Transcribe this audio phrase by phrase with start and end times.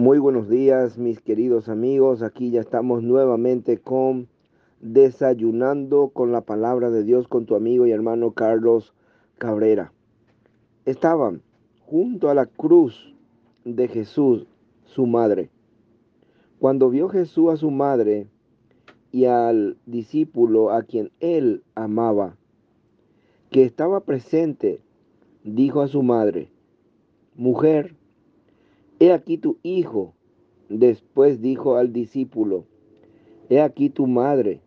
[0.00, 2.22] Muy buenos días, mis queridos amigos.
[2.22, 4.28] Aquí ya estamos nuevamente con
[4.80, 8.94] Desayunando con la palabra de Dios con tu amigo y hermano Carlos
[9.36, 9.92] Cabrera.
[10.86, 11.42] Estaban
[11.84, 13.14] junto a la cruz
[13.66, 14.46] de Jesús,
[14.84, 15.50] su madre.
[16.58, 18.26] Cuando vio Jesús a su madre
[19.12, 22.38] y al discípulo a quien él amaba,
[23.50, 24.80] que estaba presente,
[25.44, 26.50] dijo a su madre,
[27.36, 27.99] Mujer,
[29.00, 30.12] He aquí tu hijo.
[30.68, 32.66] Después dijo al discípulo,
[33.48, 34.60] He aquí tu madre.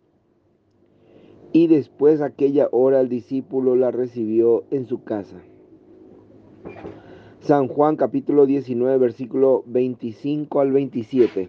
[1.52, 5.40] Y después aquella hora el discípulo la recibió en su casa.
[7.38, 11.48] San Juan capítulo 19 versículo 25 al 27.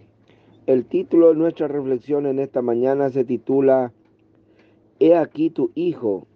[0.66, 3.92] El título de nuestra reflexión en esta mañana se titula
[5.00, 6.28] He aquí tu hijo,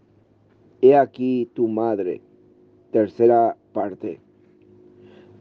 [0.80, 2.22] he aquí tu madre.
[2.90, 4.18] Tercera parte.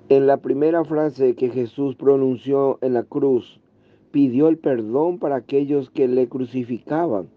[0.10, 3.62] En la primera frase que Jesús pronunció en la cruz,
[4.10, 7.30] pidió el perdón para aquellos que le crucificaban.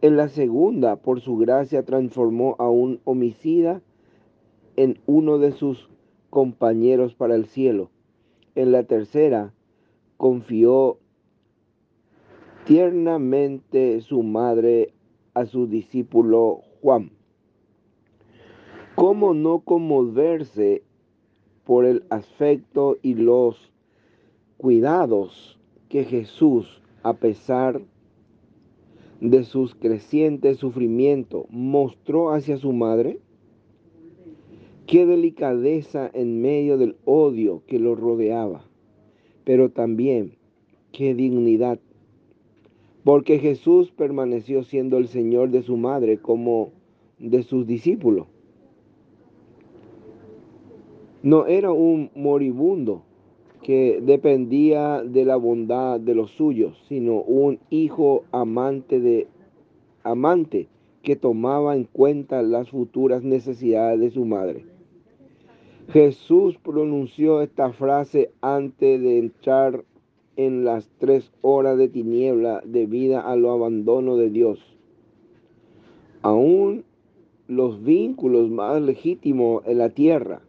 [0.00, 3.82] En la segunda, por su gracia, transformó a un homicida
[4.76, 5.90] en uno de sus
[6.30, 7.90] compañeros para el cielo.
[8.54, 9.52] En la tercera,
[10.16, 10.98] confió
[12.64, 14.94] tiernamente su madre
[15.34, 17.10] a su discípulo Juan.
[18.94, 20.84] ¿Cómo no conmoverse
[21.64, 23.72] por el afecto y los
[24.56, 27.80] cuidados que Jesús, a pesar
[29.20, 33.18] de sus crecientes sufrimientos, mostró hacia su madre?
[34.86, 38.64] Qué delicadeza en medio del odio que lo rodeaba,
[39.44, 40.36] pero también
[40.92, 41.78] qué dignidad,
[43.02, 46.72] porque Jesús permaneció siendo el Señor de su madre como
[47.18, 48.26] de sus discípulos.
[51.24, 53.02] No era un moribundo
[53.62, 59.26] que dependía de la bondad de los suyos, sino un hijo amante de
[60.02, 60.68] amante
[61.00, 64.66] que tomaba en cuenta las futuras necesidades de su madre.
[65.88, 69.82] Jesús pronunció esta frase antes de entrar
[70.36, 74.76] en las tres horas de tiniebla debida a lo abandono de Dios.
[76.20, 76.84] Aún
[77.48, 80.42] los vínculos más legítimos en la tierra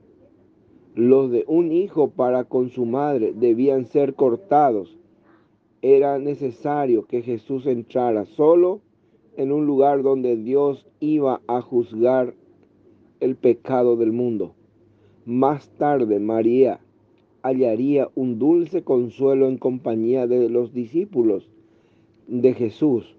[0.96, 4.98] los de un hijo para con su madre debían ser cortados.
[5.82, 8.80] Era necesario que Jesús entrara solo
[9.36, 12.34] en un lugar donde Dios iba a juzgar
[13.20, 14.54] el pecado del mundo.
[15.26, 16.80] Más tarde María
[17.44, 21.50] hallaría un dulce consuelo en compañía de los discípulos
[22.28, 23.18] de Jesús,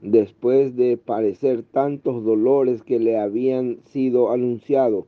[0.00, 5.04] después de padecer tantos dolores que le habían sido anunciados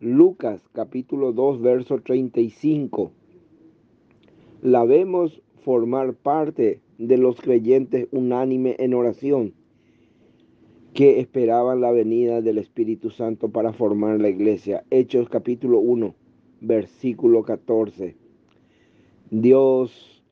[0.00, 3.12] Lucas capítulo 2, verso 35.
[4.60, 9.54] La vemos formar parte de los creyentes unánime en oración
[10.92, 14.84] que esperaban la venida del Espíritu Santo para formar la iglesia.
[14.90, 16.14] Hechos capítulo 1,
[16.60, 18.16] versículo 14.
[19.30, 20.22] Dios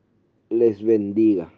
[0.51, 1.51] les bendiga.